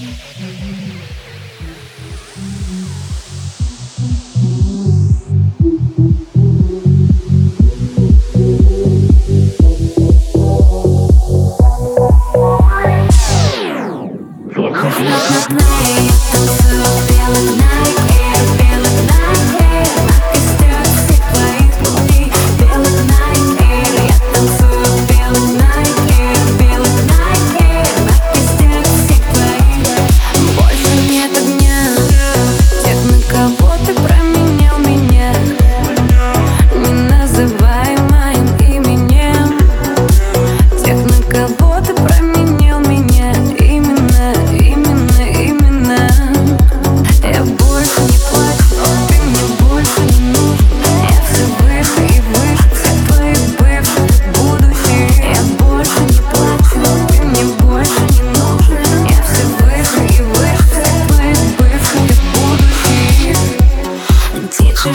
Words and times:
Música 0.00 1.17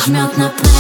жмет 0.06 0.38
на 0.38 0.50
пол 0.50 0.73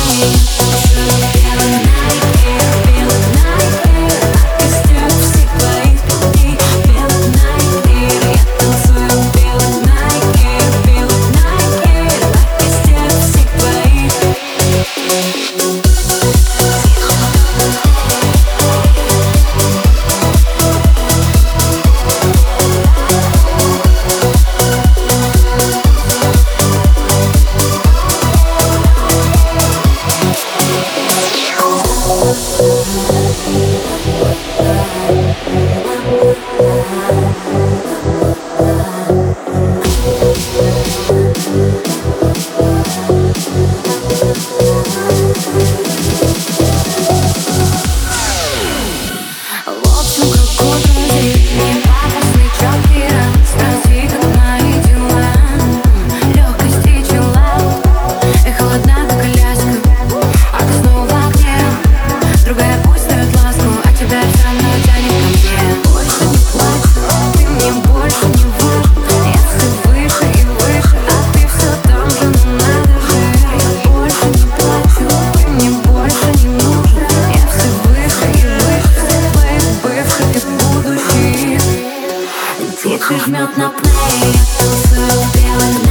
not 83.57 83.75
play, 83.75 83.91
I'm 84.23 84.33
still 84.33 85.25
feeling. 85.33 85.82